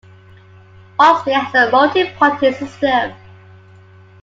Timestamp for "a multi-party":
1.67-2.53